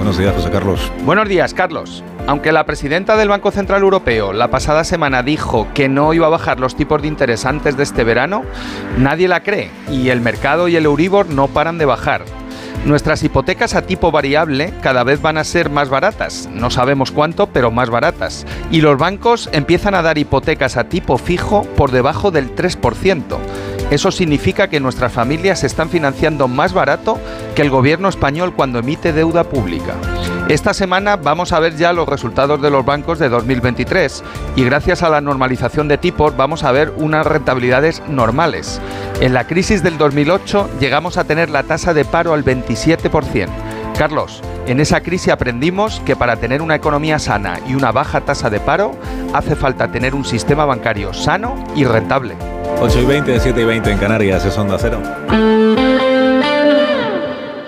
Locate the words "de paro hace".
48.50-49.54